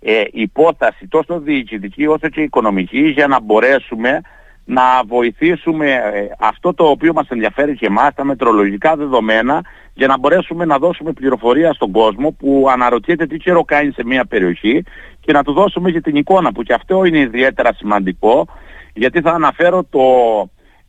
ε, 0.02 0.23
υπόταση 0.30 1.09
τόσο 1.09 1.40
διοικητική 1.40 2.06
όσο 2.06 2.28
και 2.28 2.40
οικονομική 2.40 3.09
για 3.09 3.26
να 3.26 3.40
μπορέσουμε 3.40 4.21
να 4.64 4.82
βοηθήσουμε 5.06 5.92
ε, 5.92 6.28
αυτό 6.38 6.75
το 6.75 6.85
οποίο 6.85 7.12
μας 7.12 7.28
ενδιαφέρει 7.28 7.76
και 7.76 7.87
εμάς, 7.87 8.14
τα 8.14 8.25
μετρολογικά 8.25 8.97
δεδομένα, 8.97 9.64
για 9.94 10.06
να 10.06 10.18
μπορέσουμε 10.18 10.64
να 10.64 10.78
δώσουμε 10.78 11.12
πληροφορία 11.12 11.73
στον 11.73 11.90
κόσμο 11.90 12.30
που 12.30 12.66
αναρωτιέται 12.71 13.26
τι 13.26 13.37
καιρό 13.37 13.64
κάνει 13.64 13.92
σε 13.92 14.04
μια 14.04 14.25
περιοχή 14.25 14.85
και 15.21 15.32
να 15.32 15.42
του 15.42 15.52
δώσουμε 15.52 15.90
και 15.90 16.00
την 16.00 16.16
εικόνα 16.16 16.52
που 16.52 16.62
και 16.62 16.73
αυτό 16.73 17.04
είναι 17.04 17.18
ιδιαίτερα 17.18 17.73
σημαντικό 17.75 18.47
γιατί 18.94 19.21
θα 19.21 19.30
αναφέρω 19.30 19.85
το 19.90 20.00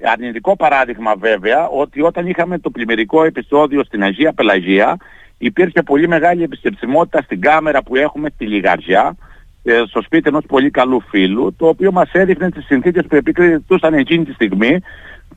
αρνητικό 0.03 0.55
παράδειγμα 0.55 1.15
βέβαια 1.15 1.67
ότι 1.67 2.01
όταν 2.01 2.27
είχαμε 2.27 2.59
το 2.59 2.69
πλημμυρικό 2.69 3.23
επεισόδιο 3.23 3.83
στην 3.83 4.03
Αγία 4.03 4.33
Πελαγία 4.33 4.97
υπήρχε 5.45 5.81
πολύ 5.81 6.07
μεγάλη 6.07 6.43
επισκεψιμότητα 6.43 7.21
στην 7.21 7.41
κάμερα 7.41 7.83
που 7.83 7.95
έχουμε 7.95 8.29
στη 8.33 8.45
Λιγαριά, 8.45 9.15
ε, 9.63 9.81
στο 9.87 10.01
σπίτι 10.01 10.29
ενός 10.29 10.43
πολύ 10.47 10.69
καλού 10.69 11.01
φίλου, 11.09 11.55
το 11.57 11.67
οποίο 11.67 11.91
μας 11.91 12.09
έδειχνε 12.11 12.49
τις 12.51 12.65
συνθήκες 12.65 13.05
που 13.05 13.15
επικριτούσαν 13.15 13.93
εκείνη 13.93 14.25
τη 14.25 14.33
στιγμή, 14.33 14.79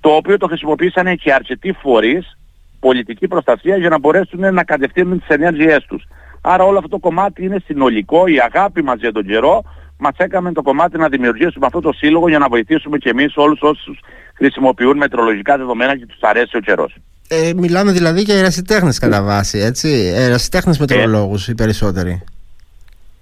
το 0.01 0.11
οποίο 0.11 0.37
το 0.37 0.47
χρησιμοποίησαν 0.47 1.17
και 1.17 1.33
αρκετοί 1.33 1.73
φορείς, 1.73 2.39
πολιτική 2.81 3.29
προστασία, 3.29 3.77
για 3.77 3.89
να 3.89 3.99
μπορέσουν 3.99 4.55
να 4.55 4.65
κατευθύνουν 4.65 5.19
τις 5.19 5.29
ενέργειές 5.29 5.85
τους. 5.89 6.05
Άρα 6.41 6.65
όλο 6.65 6.77
αυτό 6.77 6.89
το 6.89 6.99
κομμάτι 6.99 7.45
είναι 7.45 7.63
συνολικό, 7.65 8.27
η 8.27 8.41
αγάπη 8.41 8.83
μας 8.83 8.99
για 8.99 9.13
τον 9.13 9.27
καιρό, 9.27 9.63
μας 9.99 10.15
έκαμε 10.17 10.53
το 10.53 10.63
κομμάτι 10.63 10.99
να 10.99 11.09
δημιουργήσουμε 11.09 11.67
αυτό 11.67 11.81
το 11.81 11.93
σύλλογο 11.93 12.29
για 12.29 12.39
να 12.39 12.49
βοηθήσουμε 12.49 12.99
και 12.99 13.09
εμείς 13.09 13.37
όλους 13.37 13.61
όσους 13.63 13.99
χρησιμοποιούν 14.35 14.97
μετρολογικά 14.97 15.57
δεδομένα 15.57 15.97
και 15.99 16.07
τους 16.07 16.21
αρέσει 16.21 16.57
ο 16.57 16.61
καιρός. 16.61 16.97
Ε, 17.28 17.52
μιλάμε 17.56 17.92
δηλαδή 17.92 18.21
για 18.21 18.35
ερασιτέχνες 18.35 18.99
κατά 18.99 19.23
βάση, 19.23 19.59
έτσι. 19.59 20.12
Ερασιτέχνες 20.16 20.78
μετρολόγους 20.78 21.49
οι 21.49 21.54
περισσότεροι. 21.54 22.25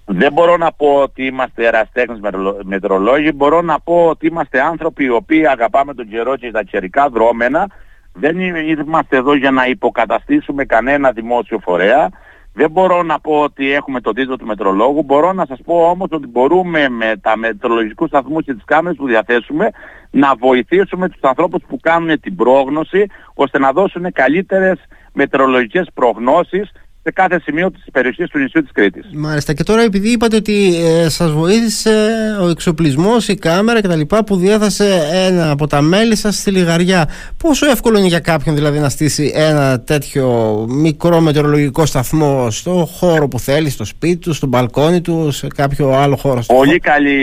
Δεν 0.05 0.33
μπορώ 0.33 0.57
να 0.57 0.71
πω 0.71 0.87
ότι 0.87 1.25
είμαστε 1.25 1.65
ερασιτέχνες 1.67 2.19
μετρολόγοι, 2.63 3.31
μπορώ 3.35 3.61
να 3.61 3.79
πω 3.79 4.05
ότι 4.09 4.27
είμαστε 4.27 4.61
άνθρωποι 4.61 5.03
οι 5.03 5.09
οποίοι 5.09 5.47
αγαπάμε 5.47 5.93
τον 5.93 6.09
καιρό 6.09 6.35
και 6.37 6.51
τα 6.51 6.63
καιρικά 6.63 7.09
δρόμενα. 7.09 7.67
Δεν 8.13 8.39
είμαστε 8.39 9.17
εδώ 9.17 9.35
για 9.35 9.51
να 9.51 9.65
υποκαταστήσουμε 9.65 10.65
κανένα 10.65 11.11
δημόσιο 11.11 11.59
φορέα. 11.59 12.09
Δεν 12.57 12.71
μπορώ 12.71 13.03
να 13.03 13.19
πω 13.19 13.41
ότι 13.41 13.71
έχουμε 13.71 14.01
τον 14.01 14.15
τίτλο 14.15 14.37
του 14.37 14.45
μετρολόγου. 14.45 15.03
Μπορώ 15.03 15.33
να 15.33 15.45
σας 15.45 15.59
πω 15.65 15.89
όμως 15.89 16.07
ότι 16.11 16.27
μπορούμε 16.27 16.89
με 16.89 17.17
τα 17.21 17.37
μετρολογικούς 17.37 18.07
σταθμούς 18.07 18.43
και 18.45 18.53
τις 18.53 18.63
κάμερες 18.65 18.97
που 18.97 19.07
διαθέσουμε 19.07 19.69
να 20.11 20.35
βοηθήσουμε 20.35 21.09
τους 21.09 21.21
ανθρώπους 21.21 21.63
που 21.67 21.79
κάνουν 21.81 22.19
την 22.19 22.35
πρόγνωση 22.35 23.05
ώστε 23.33 23.59
να 23.59 23.71
δώσουν 23.71 24.11
καλύτερες 24.11 24.79
μετρολογικές 25.13 25.87
προγνώσεις 25.93 26.71
σε 27.05 27.11
κάθε 27.11 27.39
σημείο 27.43 27.71
της 27.71 27.83
περιοχής 27.91 28.29
του 28.29 28.39
νησιού 28.39 28.61
της 28.61 28.71
Κρήτης. 28.71 29.09
Μάλιστα. 29.13 29.53
Και 29.53 29.63
τώρα 29.63 29.81
επειδή 29.81 30.11
είπατε 30.11 30.35
ότι 30.35 30.75
ε, 30.85 31.09
σας 31.09 31.31
βοήθησε 31.31 32.09
ο 32.41 32.47
εξοπλισμός, 32.47 33.27
η 33.27 33.35
κάμερα 33.35 33.81
κτλ. 33.81 34.01
που 34.25 34.35
διέθεσε 34.35 35.07
ένα 35.11 35.51
από 35.51 35.67
τα 35.67 35.81
μέλη 35.81 36.15
σας 36.15 36.35
στη 36.35 36.51
Λιγαριά. 36.51 37.09
Πόσο 37.37 37.69
εύκολο 37.69 37.97
είναι 37.97 38.07
για 38.07 38.19
κάποιον 38.19 38.55
δηλαδή 38.55 38.79
να 38.79 38.89
στήσει 38.89 39.31
ένα 39.35 39.79
τέτοιο 39.79 40.65
μικρό 40.69 41.19
μετεωρολογικό 41.19 41.85
σταθμό 41.85 42.51
στο 42.51 42.71
χώρο 42.71 43.27
που 43.27 43.39
θέλει, 43.39 43.69
στο 43.69 43.85
σπίτι 43.85 44.17
του, 44.17 44.33
στο 44.33 44.47
μπαλκόνι 44.47 45.01
του, 45.01 45.31
σε 45.31 45.47
κάποιο 45.47 45.89
άλλο 45.89 46.15
χώρο. 46.15 46.41
Πολύ 46.47 46.79
καλή, 46.79 47.19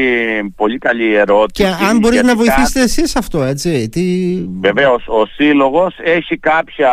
πολύ 0.57 0.79
καλή 0.79 1.15
ερώτηση. 1.15 1.69
Και 1.69 1.85
αν 1.89 1.99
μπορείτε 1.99 2.23
να 2.23 2.37
βοηθήσετε 2.37 2.79
κάτι... 2.79 2.81
εσείς 2.81 3.17
αυτό, 3.17 3.43
έτσι. 3.43 3.89
Τι... 3.89 4.03
Βεβαίως, 4.61 5.05
ο 5.07 5.27
Σύλλογος 5.27 5.95
έχει 6.05 6.39
κάποια 6.39 6.91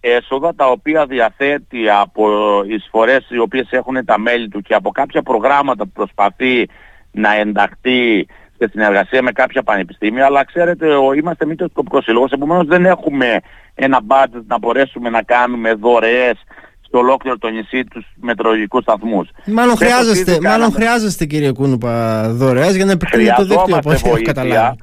έσοδα 0.00 0.54
τα 0.54 0.66
οποία 0.66 1.06
διαθέτει 1.06 1.78
από 2.00 2.31
εισφορές 2.68 3.26
οι 3.30 3.38
οποίες 3.38 3.66
έχουν 3.70 4.04
τα 4.04 4.18
μέλη 4.18 4.48
του 4.48 4.60
και 4.60 4.74
από 4.74 4.90
κάποια 4.90 5.22
προγράμματα 5.22 5.84
που 5.84 5.92
προσπαθεί 5.92 6.68
να 7.10 7.34
ενταχθεί 7.34 8.26
σε 8.58 8.68
συνεργασία 8.70 9.22
με 9.22 9.32
κάποια 9.32 9.62
πανεπιστήμια, 9.62 10.24
αλλά 10.26 10.44
ξέρετε, 10.44 10.86
είμαστε 11.16 11.46
μη 11.46 11.54
σκοπικός 11.70 12.04
σύλλογος, 12.04 12.30
επομένως 12.30 12.66
δεν 12.66 12.86
έχουμε 12.86 13.40
ένα 13.74 14.00
budget 14.08 14.42
να 14.46 14.58
μπορέσουμε 14.58 15.10
να 15.10 15.22
κάνουμε 15.22 15.74
δωρεές 15.74 16.38
στο 16.80 16.98
ολόκληρο 16.98 17.38
το 17.38 17.48
νησί 17.48 17.84
τους 17.84 18.04
μετρολογικούς 18.14 18.82
σταθμούς. 18.82 19.28
Μάλλον 19.46 19.76
χρειάζεστε, 19.76 20.38
μάλλον 20.42 20.72
χρειάζεστε 20.72 21.24
κύριε 21.24 21.52
Κούνουπα 21.52 22.24
δωρεές 22.32 22.76
για 22.76 22.84
να 22.84 22.92
επεκτείνει 22.92 23.32
το 23.36 23.44
δίκτυο 23.44 23.76
από 23.76 23.90
ό,τι 23.90 24.00
έχω 24.04 24.22
καταλάβει. 24.22 24.76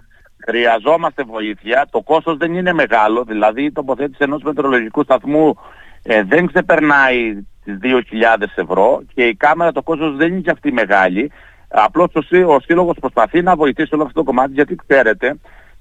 Χρειαζόμαστε 0.48 1.24
βοήθεια. 1.24 1.88
Το 1.92 2.02
κόστος 2.02 2.38
δεν 2.38 2.54
είναι 2.54 2.74
μεγάλο, 2.74 3.24
δηλαδή 3.24 3.64
η 3.64 3.72
τοποθέτηση 3.72 4.18
ενός 4.20 4.42
μετρολογικού 4.42 5.04
σταθμού 5.04 5.56
ε, 6.04 6.24
δεν 6.24 6.48
ξεπερνάει 6.48 7.34
τις 7.64 7.78
2.000 7.82 8.44
ευρώ 8.56 9.02
και 9.14 9.24
η 9.24 9.36
κάμερα 9.36 9.72
το 9.72 9.82
κόστος 9.82 10.16
δεν 10.16 10.28
είναι 10.28 10.42
και 10.42 10.52
αυτή 10.52 10.72
μεγάλη. 10.72 11.32
Απλώς 11.68 12.08
ο, 12.14 12.54
ο 12.54 12.60
Σύλλογος 12.60 12.98
προσπαθεί 13.00 13.42
να 13.42 13.56
βοηθήσει 13.56 13.94
όλο 13.94 14.04
αυτό 14.04 14.20
το 14.20 14.26
κομμάτι 14.26 14.52
γιατί 14.54 14.76
ξέρετε 14.88 15.38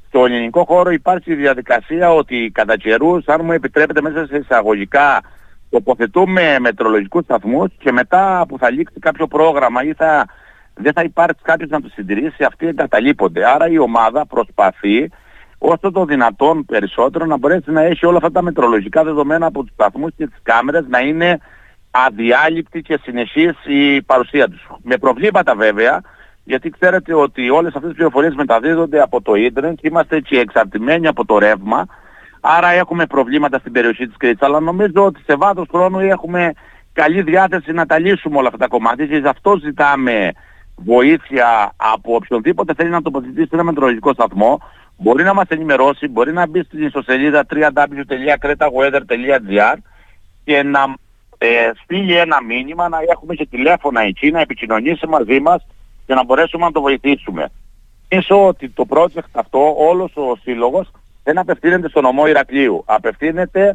στο 0.09 0.25
ελληνικό 0.25 0.65
χώρο 0.65 0.91
υπάρχει 0.91 1.33
η 1.33 1.35
διαδικασία 1.35 2.13
ότι 2.13 2.51
κατά 2.55 2.77
καιρούς, 2.77 3.27
αν 3.27 3.41
μου 3.45 3.53
επιτρέπετε 3.53 4.01
μέσα 4.01 4.27
σε 4.27 4.37
εισαγωγικά, 4.37 5.21
τοποθετούμε 5.71 6.59
μετρολογικούς 6.59 7.25
σταθμούς 7.25 7.71
και 7.79 7.93
μετά 7.93 8.45
που 8.49 8.59
θα 8.59 8.71
λήξει 8.71 8.99
κάποιο 9.01 9.27
πρόγραμμα 9.27 9.83
ή 9.85 9.93
θα, 9.93 10.27
δεν 10.75 10.93
θα 10.93 11.03
υπάρξει 11.03 11.43
κάποιος 11.43 11.71
να 11.71 11.81
το 11.81 11.89
συντηρήσει, 11.89 12.45
αυτοί 12.45 12.67
εγκαταλείπονται. 12.67 13.51
Άρα 13.51 13.69
η 13.69 13.79
ομάδα 13.79 14.27
προσπαθεί 14.27 15.11
όσο 15.59 15.91
το 15.91 16.05
δυνατόν 16.05 16.65
περισσότερο 16.65 17.27
να 17.27 17.37
μπορέσει 17.37 17.71
να 17.71 17.83
έχει 17.83 18.07
όλα 18.07 18.17
αυτά 18.17 18.31
τα 18.31 18.43
μετρολογικά 18.43 19.05
δεδομένα 19.05 19.47
από 19.47 19.62
τους 19.62 19.73
σταθμούς 19.73 20.11
και 20.17 20.27
τις 20.27 20.38
κάμερες 20.43 20.85
να 20.88 20.99
είναι 20.99 21.38
αδιάλειπτη 21.91 22.83
και 22.83 22.99
συνεχής 23.03 23.55
η 23.67 24.03
παρουσία 24.03 24.49
τους. 24.49 24.69
Με 24.83 24.97
προβλήματα 24.97 25.55
βέβαια, 25.55 26.00
γιατί 26.45 26.71
ξέρετε 26.71 27.15
ότι 27.15 27.50
όλες 27.50 27.75
αυτές 27.75 27.88
τις 27.88 27.97
πληροφορίες 27.97 28.35
μεταδίδονται 28.35 29.00
από 29.00 29.23
το 29.23 29.35
ίντερνετ, 29.35 29.79
είμαστε 29.83 30.17
έτσι 30.17 30.37
εξαρτημένοι 30.37 31.07
από 31.07 31.25
το 31.25 31.38
ρεύμα, 31.38 31.87
άρα 32.41 32.69
έχουμε 32.69 33.07
προβλήματα 33.07 33.59
στην 33.59 33.73
περιοχή 33.73 34.07
της 34.07 34.17
Κρήτης, 34.17 34.43
αλλά 34.43 34.61
νομίζω 34.61 35.05
ότι 35.05 35.23
σε 35.27 35.37
βάθος 35.37 35.67
χρόνου 35.71 35.99
έχουμε 35.99 36.53
καλή 36.93 37.23
διάθεση 37.23 37.73
να 37.73 37.87
τα 37.87 37.99
λύσουμε 37.99 38.37
όλα 38.37 38.47
αυτά 38.47 38.59
τα 38.59 38.69
κομμάτια 38.69 39.07
και 39.07 39.17
γι' 39.17 39.29
αυτό 39.29 39.59
ζητάμε 39.62 40.33
βοήθεια 40.75 41.73
από 41.77 42.15
οποιονδήποτε 42.15 42.75
θέλει 42.75 42.91
να 42.91 43.03
τοποθετήσει 43.03 43.49
ένα 43.53 43.62
μετρολογικό 43.62 44.12
σταθμό, 44.12 44.61
μπορεί 44.99 45.25
να 45.25 45.35
μας 45.35 45.49
ενημερώσει, 45.49 46.09
μπορεί 46.09 46.33
να 46.33 46.47
μπει 46.47 46.62
στην 46.62 46.83
ιστοσελίδα 46.83 47.47
www.cretaweather.gr 47.50 49.76
και 50.45 50.62
να 50.62 50.95
ε, 51.38 51.71
στείλει 51.83 52.17
ένα 52.17 52.43
μήνυμα, 52.43 52.88
να 52.88 52.99
έχουμε 53.11 53.35
και 53.35 53.47
τηλέφωνα 53.47 54.02
εκεί, 54.02 54.31
να 54.31 54.40
επικοινωνήσει 54.40 55.07
μαζί 55.07 55.40
μας 55.40 55.67
και 56.07 56.14
να 56.14 56.25
μπορέσουμε 56.25 56.64
να 56.64 56.73
το 56.73 56.81
βοηθήσουμε. 56.81 57.50
Πίσω 58.09 58.47
ότι 58.47 58.69
το 58.69 58.85
project 58.88 59.31
αυτό, 59.33 59.75
όλος 59.78 60.17
ο 60.17 60.37
σύλλογος, 60.43 60.90
δεν 61.25 61.38
απευθύνεται 61.38 61.88
στο 61.88 62.00
νομό 62.00 62.26
Ηρακλείου. 62.26 62.83
Απευθύνεται 62.87 63.75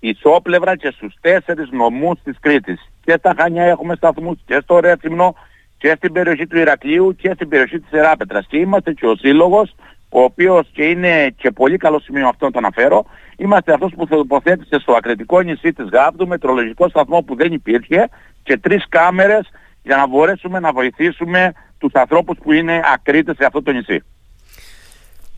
ισόπλευρα 0.00 0.76
και 0.76 0.90
στους 0.90 1.14
τέσσερις 1.20 1.70
νομούς 1.70 2.18
της 2.24 2.36
Κρήτης. 2.40 2.90
Και 3.04 3.14
στα 3.18 3.34
Χανιά 3.38 3.64
έχουμε 3.64 3.94
σταθμούς 3.94 4.38
και 4.46 4.60
στο 4.62 4.78
Ρέθυμνο 4.78 5.34
και 5.78 5.94
στην 5.96 6.12
περιοχή 6.12 6.46
του 6.46 6.58
Ηρακλείου 6.58 7.16
και 7.16 7.32
στην 7.34 7.48
περιοχή 7.48 7.80
της 7.80 7.92
Εράπετρας. 7.92 8.46
Και 8.46 8.58
είμαστε 8.58 8.92
και 8.92 9.06
ο 9.06 9.16
σύλλογος, 9.16 9.74
ο 10.16 10.22
οποίος 10.22 10.68
και 10.72 10.84
είναι 10.84 11.30
και 11.36 11.50
πολύ 11.50 11.76
καλό 11.76 12.00
σημείο 12.00 12.28
αυτό 12.28 12.44
να 12.44 12.50
το 12.50 12.58
αναφέρω, 12.58 13.04
είμαστε 13.36 13.72
αυτός 13.72 13.92
που 13.96 14.06
τοποθέτησε 14.06 14.78
στο 14.80 14.92
ακριτικό 14.92 15.40
νησί 15.40 15.72
της 15.72 15.88
Γάπτου 15.92 16.26
μετρολογικό 16.26 16.88
σταθμό 16.88 17.22
που 17.22 17.34
δεν 17.36 17.52
υπήρχε 17.52 18.08
και 18.42 18.58
τρεις 18.58 18.84
κάμερες 18.88 19.50
για 19.82 19.96
να 19.96 20.06
μπορέσουμε 20.06 20.60
να 20.60 20.72
βοηθήσουμε 20.72 21.52
τους 21.78 21.92
ανθρώπους 21.92 22.38
που 22.42 22.52
είναι 22.52 22.80
ακρίτες 22.94 23.36
σε 23.36 23.44
αυτό 23.44 23.62
το 23.62 23.72
νησί. 23.72 24.02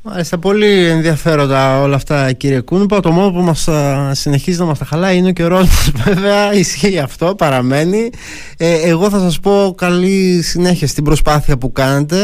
Μάλιστα, 0.09 0.39
πολύ 0.39 0.87
ενδιαφέροντα 0.87 1.81
όλα 1.81 1.95
αυτά 1.95 2.33
κύριε 2.33 2.61
Κούνπα. 2.61 3.01
Το 3.01 3.11
μόνο 3.11 3.31
που 3.31 3.41
μας 3.41 3.69
συνεχίζει 4.11 4.59
να 4.59 4.65
μας 4.65 4.79
τα 4.79 4.85
χαλάει 4.85 5.17
είναι 5.17 5.29
ο 5.29 5.33
καιρός 5.33 5.69
μας 5.69 5.91
βέβαια, 6.05 6.55
ισχύει 6.55 6.99
αυτό, 6.99 7.35
παραμένει. 7.35 8.11
Ε, 8.57 8.75
εγώ 8.75 9.11
θα 9.11 9.19
σας 9.19 9.41
πω 9.41 9.75
καλή 9.77 10.43
συνέχεια 10.43 10.87
στην 10.87 11.05
προσπάθεια 11.05 11.59
που 11.59 11.73
κάνετε. 11.73 12.17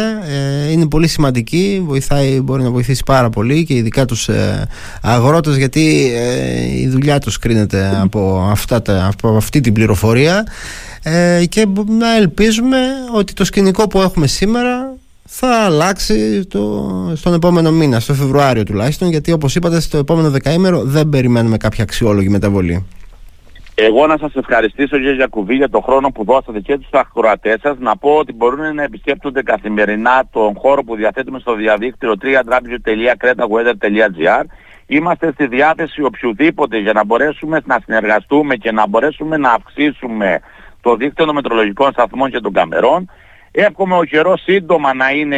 Ε, 0.66 0.70
είναι 0.70 0.86
πολύ 0.88 1.08
σημαντική, 1.08 1.82
βοηθάει, 1.86 2.40
μπορεί 2.40 2.62
να 2.62 2.70
βοηθήσει 2.70 3.02
πάρα 3.06 3.30
πολύ 3.30 3.64
και 3.64 3.74
ειδικά 3.74 4.04
τους 4.04 4.28
ε, 4.28 4.66
αγρότες 5.02 5.56
γιατί 5.56 6.12
ε, 6.14 6.80
η 6.80 6.88
δουλειά 6.88 7.18
τους 7.18 7.38
κρίνεται 7.38 7.98
από, 8.02 8.48
αυτά 8.50 8.82
από 9.08 9.36
αυτή 9.36 9.60
την 9.60 9.72
πληροφορία 9.72 10.44
και 11.48 11.66
να 11.98 12.16
ελπίζουμε 12.16 12.78
ότι 13.14 13.32
το 13.32 13.44
σκηνικό 13.44 13.88
που 13.88 14.00
έχουμε 14.00 14.26
σήμερα 14.26 14.81
θα 15.34 15.64
αλλάξει 15.64 16.46
το, 16.46 16.90
στον 17.14 17.34
επόμενο 17.34 17.70
μήνα, 17.70 18.00
στο 18.00 18.14
Φεβρουάριο 18.14 18.64
τουλάχιστον, 18.64 19.08
γιατί 19.08 19.32
όπως 19.32 19.54
είπατε 19.54 19.80
στο 19.80 19.98
επόμενο 19.98 20.30
δεκαήμερο 20.30 20.82
δεν 20.82 21.08
περιμένουμε 21.08 21.56
κάποια 21.56 21.82
αξιόλογη 21.82 22.28
μεταβολή. 22.28 22.86
Εγώ 23.74 24.06
να 24.06 24.18
σας 24.18 24.34
ευχαριστήσω 24.34 24.96
για 24.96 25.12
Γιακουβή 25.12 25.54
για 25.54 25.68
τον 25.68 25.82
χρόνο 25.82 26.10
που 26.10 26.24
δώσατε 26.24 26.60
και 26.60 26.78
τους 26.78 26.88
ακροατές 26.92 27.60
σας. 27.62 27.76
Να 27.78 27.96
πω 27.96 28.16
ότι 28.16 28.32
μπορούν 28.32 28.74
να 28.74 28.82
επισκέπτονται 28.82 29.42
καθημερινά 29.42 30.24
τον 30.32 30.54
χώρο 30.56 30.84
που 30.84 30.96
διαθέτουμε 30.96 31.38
στο 31.38 31.54
διαδίκτυο 31.54 32.14
www.cretaweather.gr 32.22 34.44
Είμαστε 34.86 35.32
στη 35.32 35.46
διάθεση 35.46 36.02
οποιοδήποτε 36.02 36.78
για 36.78 36.92
να 36.92 37.04
μπορέσουμε 37.04 37.60
να 37.64 37.78
συνεργαστούμε 37.84 38.56
και 38.56 38.72
να 38.72 38.86
μπορέσουμε 38.86 39.36
να 39.36 39.50
αυξήσουμε 39.50 40.40
το 40.80 40.96
δίκτυο 40.96 41.24
των 41.24 41.34
μετρολογικών 41.34 41.92
σταθμών 41.92 42.30
και 42.30 42.40
των 42.40 42.52
καμερών 42.52 43.10
Εύχομαι 43.52 43.96
ο 43.96 44.04
καιρός 44.04 44.42
σύντομα 44.42 44.94
να 44.94 45.10
είναι 45.10 45.36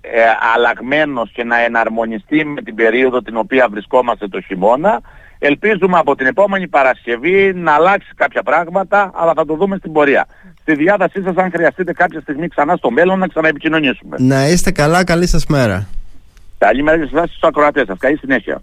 ε, 0.00 0.20
αλλαγμένος 0.54 1.30
και 1.32 1.44
να 1.44 1.60
εναρμονιστεί 1.60 2.44
με 2.44 2.62
την 2.62 2.74
περίοδο 2.74 3.22
την 3.22 3.36
οποία 3.36 3.68
βρισκόμαστε 3.70 4.28
το 4.28 4.40
χειμώνα. 4.40 5.00
Ελπίζουμε 5.38 5.98
από 5.98 6.14
την 6.14 6.26
επόμενη 6.26 6.68
Παρασκευή 6.68 7.52
να 7.54 7.72
αλλάξει 7.72 8.08
κάποια 8.16 8.42
πράγματα, 8.42 9.10
αλλά 9.14 9.32
θα 9.34 9.44
το 9.44 9.54
δούμε 9.54 9.76
στην 9.76 9.92
πορεία. 9.92 10.26
Στη 10.60 10.74
διάθεσή 10.74 11.22
σας 11.22 11.36
αν 11.36 11.50
χρειαστείτε 11.50 11.92
κάποια 11.92 12.20
στιγμή 12.20 12.48
ξανά 12.48 12.76
στο 12.76 12.90
μέλλον 12.90 13.18
να 13.18 13.26
ξαναεπικοινωνήσουμε. 13.26 14.16
Να 14.20 14.48
είστε 14.48 14.70
καλά, 14.70 15.04
καλή 15.04 15.26
σας 15.26 15.46
μέρα. 15.46 15.86
Καλή 16.58 16.82
μέρα 16.82 16.98
και 16.98 17.06
στους 17.06 17.42
ακροατές 17.42 17.86
σας. 17.86 17.98
Καλή 17.98 18.16
συνέχεια. 18.16 18.62